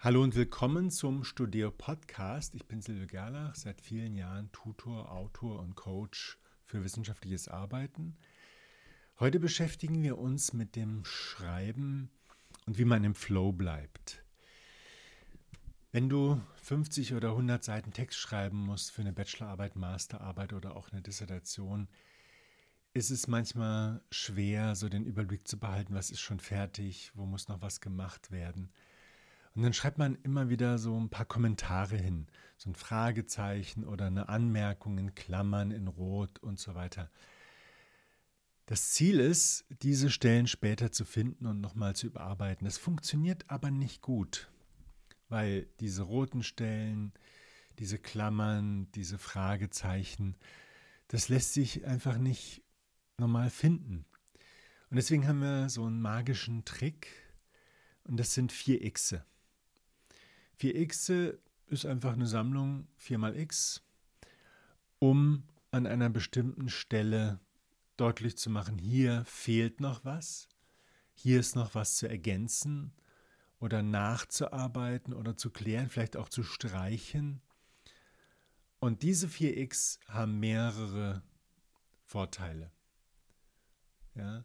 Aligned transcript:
Hallo 0.00 0.22
und 0.22 0.36
willkommen 0.36 0.92
zum 0.92 1.24
Studio 1.24 1.72
Podcast. 1.72 2.54
Ich 2.54 2.68
bin 2.68 2.80
Silvio 2.80 3.08
Gerlach, 3.08 3.56
seit 3.56 3.80
vielen 3.80 4.14
Jahren 4.14 4.52
Tutor, 4.52 5.10
Autor 5.10 5.58
und 5.58 5.74
Coach 5.74 6.38
für 6.64 6.84
wissenschaftliches 6.84 7.48
Arbeiten. 7.48 8.16
Heute 9.18 9.40
beschäftigen 9.40 10.04
wir 10.04 10.16
uns 10.16 10.52
mit 10.52 10.76
dem 10.76 11.04
Schreiben 11.04 12.12
und 12.66 12.78
wie 12.78 12.84
man 12.84 13.02
im 13.02 13.16
Flow 13.16 13.50
bleibt. 13.50 14.22
Wenn 15.90 16.08
du 16.08 16.40
50 16.62 17.14
oder 17.14 17.30
100 17.30 17.64
Seiten 17.64 17.92
Text 17.92 18.20
schreiben 18.20 18.58
musst 18.58 18.92
für 18.92 19.00
eine 19.00 19.12
Bachelorarbeit, 19.12 19.74
Masterarbeit 19.74 20.52
oder 20.52 20.76
auch 20.76 20.92
eine 20.92 21.02
Dissertation, 21.02 21.88
ist 22.94 23.10
es 23.10 23.26
manchmal 23.26 24.00
schwer, 24.12 24.76
so 24.76 24.88
den 24.88 25.04
Überblick 25.04 25.48
zu 25.48 25.58
behalten, 25.58 25.92
was 25.94 26.12
ist 26.12 26.20
schon 26.20 26.38
fertig, 26.38 27.10
wo 27.14 27.26
muss 27.26 27.48
noch 27.48 27.62
was 27.62 27.80
gemacht 27.80 28.30
werden. 28.30 28.70
Und 29.58 29.64
dann 29.64 29.72
schreibt 29.72 29.98
man 29.98 30.14
immer 30.22 30.50
wieder 30.50 30.78
so 30.78 30.96
ein 30.96 31.08
paar 31.08 31.24
Kommentare 31.24 31.96
hin, 31.96 32.28
so 32.58 32.70
ein 32.70 32.76
Fragezeichen 32.76 33.82
oder 33.82 34.06
eine 34.06 34.28
Anmerkung 34.28 34.98
in 34.98 35.16
Klammern, 35.16 35.72
in 35.72 35.88
Rot 35.88 36.38
und 36.38 36.60
so 36.60 36.76
weiter. 36.76 37.10
Das 38.66 38.92
Ziel 38.92 39.18
ist, 39.18 39.64
diese 39.82 40.10
Stellen 40.10 40.46
später 40.46 40.92
zu 40.92 41.04
finden 41.04 41.44
und 41.44 41.60
nochmal 41.60 41.96
zu 41.96 42.06
überarbeiten. 42.06 42.66
Das 42.66 42.78
funktioniert 42.78 43.50
aber 43.50 43.72
nicht 43.72 44.00
gut, 44.00 44.48
weil 45.28 45.66
diese 45.80 46.02
roten 46.02 46.44
Stellen, 46.44 47.12
diese 47.80 47.98
Klammern, 47.98 48.86
diese 48.92 49.18
Fragezeichen, 49.18 50.36
das 51.08 51.28
lässt 51.28 51.52
sich 51.52 51.84
einfach 51.84 52.18
nicht 52.18 52.62
normal 53.16 53.50
finden. 53.50 54.04
Und 54.88 54.98
deswegen 54.98 55.26
haben 55.26 55.40
wir 55.40 55.68
so 55.68 55.84
einen 55.84 56.00
magischen 56.00 56.64
Trick 56.64 57.08
und 58.04 58.20
das 58.20 58.34
sind 58.34 58.52
vier 58.52 58.88
Xe. 58.92 59.24
4x 60.60 61.38
ist 61.68 61.86
einfach 61.86 62.12
eine 62.12 62.26
Sammlung 62.26 62.88
4 62.96 63.18
mal 63.18 63.36
x, 63.36 63.82
um 64.98 65.44
an 65.70 65.86
einer 65.86 66.10
bestimmten 66.10 66.68
Stelle 66.68 67.40
deutlich 67.96 68.36
zu 68.36 68.50
machen, 68.50 68.78
hier 68.78 69.24
fehlt 69.24 69.80
noch 69.80 70.04
was, 70.04 70.48
hier 71.14 71.40
ist 71.40 71.56
noch 71.56 71.74
was 71.74 71.96
zu 71.96 72.08
ergänzen 72.08 72.92
oder 73.60 73.82
nachzuarbeiten 73.82 75.12
oder 75.12 75.36
zu 75.36 75.50
klären, 75.50 75.90
vielleicht 75.90 76.16
auch 76.16 76.28
zu 76.28 76.42
streichen. 76.42 77.40
Und 78.78 79.02
diese 79.02 79.26
4x 79.26 79.98
haben 80.06 80.38
mehrere 80.38 81.22
Vorteile. 82.04 82.70
Ja. 84.14 84.44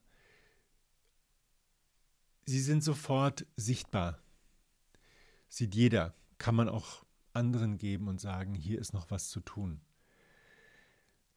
Sie 2.45 2.59
sind 2.59 2.83
sofort 2.83 3.45
sichtbar 3.55 4.22
sieht 5.53 5.75
jeder, 5.75 6.15
kann 6.39 6.55
man 6.55 6.67
auch 6.67 7.05
anderen 7.31 7.77
geben 7.77 8.07
und 8.07 8.19
sagen, 8.19 8.55
hier 8.55 8.79
ist 8.79 8.93
noch 8.93 9.11
was 9.11 9.29
zu 9.29 9.39
tun. 9.39 9.81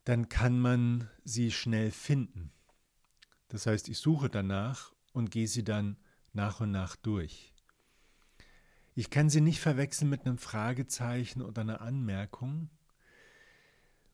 Dann 0.04 0.30
kann 0.30 0.58
man 0.58 1.10
sie 1.24 1.52
schnell 1.52 1.90
finden. 1.90 2.50
Das 3.48 3.66
heißt, 3.66 3.88
ich 3.88 3.98
suche 3.98 4.30
danach 4.30 4.92
und 5.12 5.30
gehe 5.30 5.46
sie 5.46 5.64
dann 5.64 5.98
nach 6.32 6.60
und 6.60 6.70
nach 6.70 6.96
durch. 6.96 7.52
Ich 8.94 9.10
kann 9.10 9.28
sie 9.28 9.42
nicht 9.42 9.60
verwechseln 9.60 10.08
mit 10.08 10.24
einem 10.24 10.38
Fragezeichen 10.38 11.42
oder 11.42 11.60
einer 11.60 11.82
Anmerkung. 11.82 12.70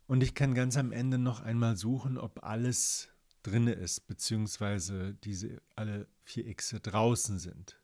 Und 0.08 0.24
ich 0.24 0.34
kann 0.34 0.54
ganz 0.54 0.76
am 0.76 0.90
Ende 0.90 1.18
noch 1.18 1.40
einmal 1.40 1.76
suchen, 1.76 2.18
ob 2.18 2.42
alles 2.42 3.08
drinne 3.44 3.72
ist, 3.72 4.08
beziehungsweise 4.08 5.14
diese 5.14 5.62
alle 5.76 6.08
vier 6.24 6.52
Xe 6.54 6.80
draußen 6.80 7.38
sind. 7.38 7.81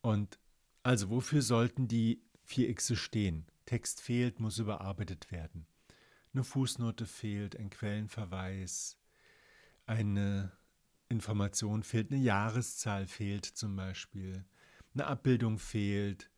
Und 0.00 0.38
also 0.82 1.10
wofür 1.10 1.42
sollten 1.42 1.88
die 1.88 2.22
vier 2.44 2.74
Xe 2.74 2.96
stehen? 2.96 3.46
Text 3.66 4.00
fehlt, 4.00 4.40
muss 4.40 4.58
überarbeitet 4.58 5.30
werden. 5.30 5.66
Eine 6.32 6.44
Fußnote 6.44 7.06
fehlt, 7.06 7.56
ein 7.56 7.70
Quellenverweis, 7.70 8.98
eine 9.86 10.52
Information 11.08 11.82
fehlt, 11.82 12.10
eine 12.10 12.20
Jahreszahl 12.20 13.06
fehlt 13.06 13.44
zum 13.44 13.76
Beispiel, 13.76 14.44
eine 14.94 15.06
Abbildung 15.06 15.58
fehlt 15.58 16.30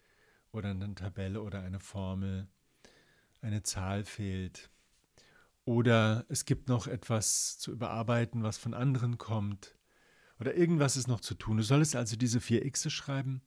oder 0.52 0.70
eine 0.70 0.94
Tabelle 0.94 1.42
oder 1.42 1.60
eine 1.60 1.80
Formel, 1.80 2.48
eine 3.40 3.62
Zahl 3.62 4.04
fehlt. 4.04 4.70
Oder 5.64 6.24
es 6.28 6.44
gibt 6.44 6.68
noch 6.68 6.86
etwas 6.86 7.58
zu 7.58 7.72
überarbeiten, 7.72 8.42
was 8.42 8.58
von 8.58 8.74
anderen 8.74 9.18
kommt. 9.18 9.76
Oder 10.40 10.54
irgendwas 10.54 10.96
ist 10.96 11.06
noch 11.06 11.20
zu 11.20 11.34
tun. 11.34 11.58
Du 11.58 11.62
solltest 11.62 11.94
also 11.96 12.16
diese 12.16 12.40
vier 12.40 12.68
Xe 12.70 12.90
schreiben 12.90 13.42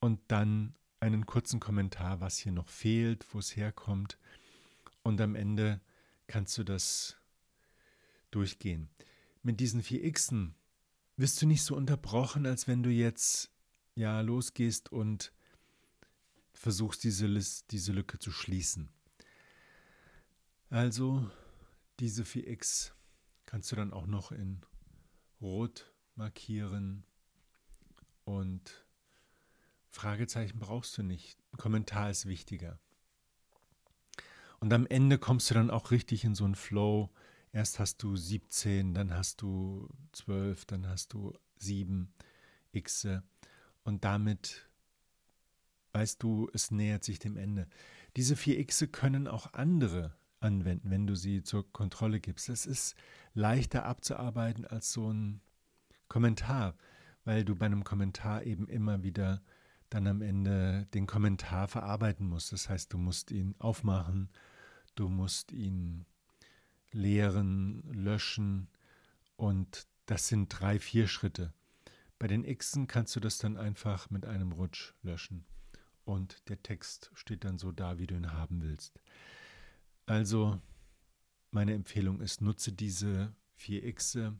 und 0.00 0.20
dann 0.28 0.74
einen 1.00 1.24
kurzen 1.24 1.60
Kommentar, 1.60 2.20
was 2.20 2.36
hier 2.36 2.52
noch 2.52 2.68
fehlt, 2.68 3.26
wo 3.32 3.38
es 3.38 3.56
herkommt. 3.56 4.18
Und 5.02 5.20
am 5.20 5.34
Ende 5.34 5.80
kannst 6.26 6.58
du 6.58 6.64
das 6.64 7.16
durchgehen. 8.30 8.90
Mit 9.42 9.60
diesen 9.60 9.82
vier 9.82 10.12
Xen 10.12 10.54
wirst 11.16 11.40
du 11.40 11.46
nicht 11.46 11.62
so 11.62 11.74
unterbrochen, 11.74 12.44
als 12.44 12.68
wenn 12.68 12.82
du 12.82 12.90
jetzt 12.90 13.50
ja 13.94 14.20
losgehst 14.20 14.92
und 14.92 15.32
versuchst, 16.52 17.02
diese, 17.02 17.28
diese 17.70 17.92
Lücke 17.92 18.18
zu 18.18 18.30
schließen. 18.30 18.90
Also 20.68 21.28
diese 21.98 22.22
4x 22.22 22.92
kannst 23.46 23.72
du 23.72 23.76
dann 23.76 23.92
auch 23.92 24.06
noch 24.06 24.30
in 24.30 24.60
Rot 25.40 25.90
markieren 26.14 27.04
und 28.24 28.86
Fragezeichen 29.88 30.58
brauchst 30.58 30.96
du 30.98 31.02
nicht. 31.02 31.38
Ein 31.52 31.58
Kommentar 31.58 32.10
ist 32.10 32.26
wichtiger. 32.26 32.78
Und 34.60 34.72
am 34.72 34.86
Ende 34.86 35.18
kommst 35.18 35.50
du 35.50 35.54
dann 35.54 35.70
auch 35.70 35.90
richtig 35.90 36.24
in 36.24 36.34
so 36.34 36.44
einen 36.44 36.54
Flow. 36.54 37.10
Erst 37.52 37.78
hast 37.78 38.02
du 38.02 38.14
17, 38.14 38.94
dann 38.94 39.14
hast 39.14 39.42
du 39.42 39.88
12, 40.12 40.66
dann 40.66 40.86
hast 40.86 41.12
du 41.12 41.32
7 41.58 42.12
Xe. 42.72 43.22
Und 43.82 44.04
damit 44.04 44.68
weißt 45.92 46.22
du, 46.22 46.48
es 46.52 46.70
nähert 46.70 47.02
sich 47.02 47.18
dem 47.18 47.36
Ende. 47.36 47.66
Diese 48.16 48.36
4 48.36 48.64
Xe 48.66 48.86
können 48.86 49.26
auch 49.26 49.54
andere 49.54 50.14
anwenden, 50.38 50.90
wenn 50.90 51.06
du 51.06 51.16
sie 51.16 51.42
zur 51.42 51.70
Kontrolle 51.72 52.20
gibst. 52.20 52.48
Es 52.48 52.66
ist 52.66 52.94
leichter 53.34 53.84
abzuarbeiten 53.84 54.64
als 54.64 54.92
so 54.92 55.12
ein 55.12 55.40
Kommentar, 56.10 56.76
weil 57.24 57.44
du 57.46 57.54
bei 57.54 57.64
einem 57.64 57.84
Kommentar 57.84 58.42
eben 58.42 58.68
immer 58.68 59.02
wieder 59.02 59.40
dann 59.88 60.06
am 60.06 60.20
Ende 60.20 60.86
den 60.92 61.06
Kommentar 61.06 61.68
verarbeiten 61.68 62.26
musst. 62.28 62.52
Das 62.52 62.68
heißt, 62.68 62.92
du 62.92 62.98
musst 62.98 63.30
ihn 63.30 63.54
aufmachen, 63.58 64.28
du 64.96 65.08
musst 65.08 65.52
ihn 65.52 66.04
leeren, 66.92 67.82
löschen 67.92 68.68
und 69.36 69.86
das 70.06 70.28
sind 70.28 70.48
drei, 70.48 70.78
vier 70.78 71.06
Schritte. 71.06 71.54
Bei 72.18 72.26
den 72.26 72.42
Xen 72.58 72.88
kannst 72.88 73.14
du 73.16 73.20
das 73.20 73.38
dann 73.38 73.56
einfach 73.56 74.10
mit 74.10 74.26
einem 74.26 74.52
Rutsch 74.52 74.92
löschen 75.02 75.46
und 76.04 76.48
der 76.48 76.62
Text 76.62 77.10
steht 77.14 77.44
dann 77.44 77.58
so 77.58 77.70
da, 77.70 77.98
wie 77.98 78.06
du 78.06 78.16
ihn 78.16 78.32
haben 78.32 78.62
willst. 78.62 79.00
Also 80.06 80.60
meine 81.52 81.74
Empfehlung 81.74 82.20
ist, 82.20 82.40
nutze 82.40 82.72
diese 82.72 83.32
vier 83.54 83.92
Xe 83.94 84.36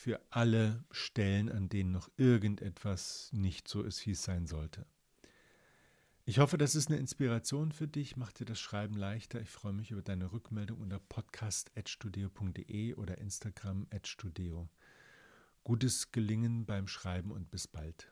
für 0.00 0.18
alle 0.30 0.82
Stellen, 0.90 1.52
an 1.52 1.68
denen 1.68 1.92
noch 1.92 2.10
irgendetwas 2.16 3.28
nicht 3.34 3.68
so 3.68 3.82
ist, 3.82 4.06
wie 4.06 4.12
es 4.12 4.22
sein 4.22 4.46
sollte. 4.46 4.86
Ich 6.24 6.38
hoffe, 6.38 6.56
das 6.56 6.74
ist 6.74 6.88
eine 6.88 6.96
Inspiration 6.98 7.70
für 7.70 7.86
dich, 7.86 8.16
macht 8.16 8.40
dir 8.40 8.46
das 8.46 8.58
Schreiben 8.58 8.96
leichter. 8.96 9.42
Ich 9.42 9.50
freue 9.50 9.74
mich 9.74 9.90
über 9.90 10.00
deine 10.00 10.32
Rückmeldung 10.32 10.80
unter 10.80 10.98
podcast.studio.de 11.00 12.94
oder 12.94 13.18
Instagram.studio. 13.18 14.70
Gutes 15.64 16.12
Gelingen 16.12 16.64
beim 16.64 16.88
Schreiben 16.88 17.30
und 17.30 17.50
bis 17.50 17.68
bald. 17.68 18.10